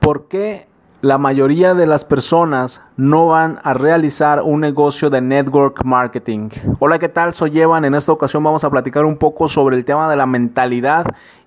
[0.00, 0.68] ¿Por qué
[1.00, 6.50] la mayoría de las personas no van a realizar un negocio de network marketing?
[6.78, 7.34] Hola, ¿qué tal?
[7.34, 7.84] Soy Evan.
[7.84, 11.06] En esta ocasión vamos a platicar un poco sobre el tema de la mentalidad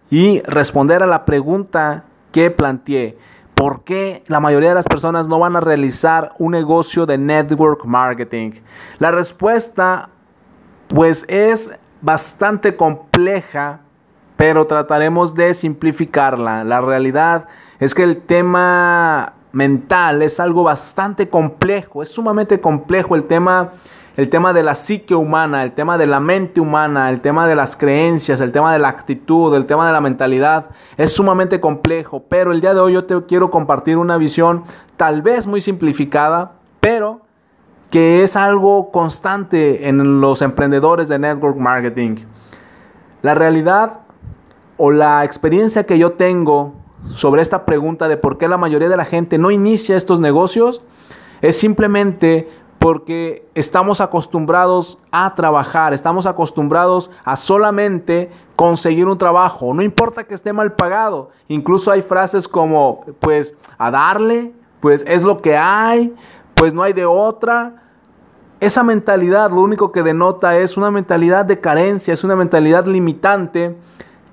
[0.10, 3.18] y responder a la pregunta que planteé.
[3.56, 7.86] ¿Por qué la mayoría de las personas no van a realizar un negocio de network
[7.86, 8.52] marketing?
[9.00, 10.10] La respuesta
[10.90, 11.72] pues es
[12.02, 13.80] bastante compleja
[14.42, 16.64] pero trataremos de simplificarla.
[16.64, 23.26] La realidad es que el tema mental es algo bastante complejo, es sumamente complejo el
[23.26, 23.74] tema
[24.18, 27.56] el tema de la psique humana, el tema de la mente humana, el tema de
[27.56, 32.24] las creencias, el tema de la actitud, el tema de la mentalidad, es sumamente complejo,
[32.28, 34.64] pero el día de hoy yo te quiero compartir una visión
[34.98, 37.22] tal vez muy simplificada, pero
[37.90, 42.26] que es algo constante en los emprendedores de network marketing.
[43.22, 44.02] La realidad
[44.78, 48.98] o la experiencia que yo tengo sobre esta pregunta de por qué la mayoría de
[48.98, 50.82] la gente no inicia estos negocios
[51.42, 52.50] es simplemente
[52.80, 60.34] porque estamos acostumbrados a trabajar, estamos acostumbrados a solamente conseguir un trabajo, no importa que
[60.34, 66.16] esté mal pagado, incluso hay frases como pues a darle, pues es lo que hay,
[66.56, 67.84] pues no hay de otra.
[68.60, 73.76] Esa mentalidad lo único que denota es una mentalidad de carencia, es una mentalidad limitante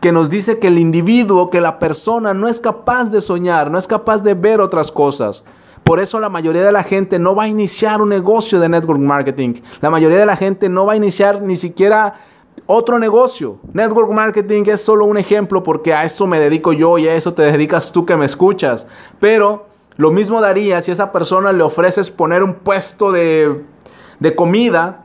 [0.00, 3.78] que nos dice que el individuo, que la persona no es capaz de soñar, no
[3.78, 5.44] es capaz de ver otras cosas.
[5.82, 9.00] Por eso la mayoría de la gente no va a iniciar un negocio de network
[9.00, 9.55] marketing.
[9.80, 12.14] La mayoría de la gente no va a iniciar ni siquiera
[12.66, 13.58] otro negocio.
[13.72, 17.33] Network marketing es solo un ejemplo porque a eso me dedico yo y a eso
[17.34, 18.86] te dedicas tú que me escuchas.
[19.18, 23.64] Pero lo mismo daría si a esa persona le ofreces poner un puesto de,
[24.20, 25.05] de comida.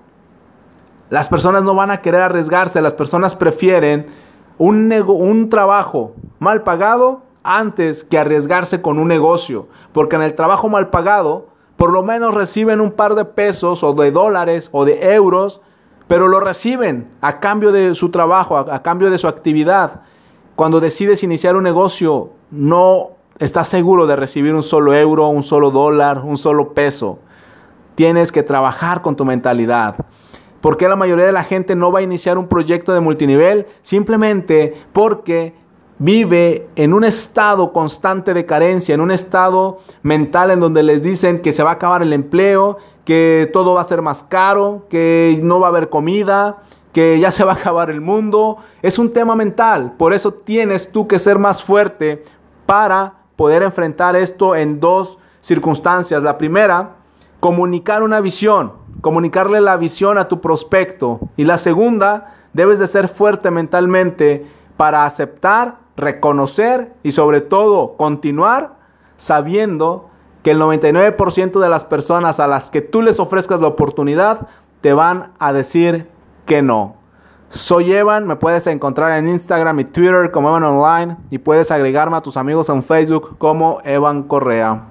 [1.09, 4.22] Las personas no van a querer arriesgarse, las personas prefieren
[4.57, 9.67] un, un trabajo mal pagado antes que arriesgarse con un negocio.
[9.91, 13.93] Porque en el trabajo mal pagado, por lo menos reciben un par de pesos o
[13.93, 15.61] de dólares o de euros,
[16.07, 20.01] pero lo reciben a cambio de su trabajo, a, a cambio de su actividad.
[20.55, 25.71] Cuando decides iniciar un negocio, no estás seguro de recibir un solo euro, un solo
[25.71, 27.19] dólar, un solo peso.
[27.95, 29.95] Tienes que trabajar con tu mentalidad.
[30.63, 33.67] ¿Por qué la mayoría de la gente no va a iniciar un proyecto de multinivel?
[33.81, 35.53] Simplemente porque
[35.99, 41.41] vive en un estado constante de carencia, en un estado mental en donde les dicen
[41.41, 45.37] que se va a acabar el empleo, que todo va a ser más caro, que
[45.43, 46.63] no va a haber comida,
[46.93, 48.55] que ya se va a acabar el mundo.
[48.81, 49.95] Es un tema mental.
[49.97, 52.23] Por eso tienes tú que ser más fuerte
[52.65, 56.23] para poder enfrentar esto en dos circunstancias.
[56.23, 56.91] La primera,
[57.41, 61.19] comunicar una visión comunicarle la visión a tu prospecto.
[61.35, 64.47] Y la segunda, debes de ser fuerte mentalmente
[64.77, 68.75] para aceptar, reconocer y sobre todo continuar
[69.17, 70.09] sabiendo
[70.41, 74.47] que el 99% de las personas a las que tú les ofrezcas la oportunidad
[74.79, 76.07] te van a decir
[76.45, 76.95] que no.
[77.49, 82.15] Soy Evan, me puedes encontrar en Instagram y Twitter como Evan Online y puedes agregarme
[82.15, 84.81] a tus amigos en Facebook como Evan Correa.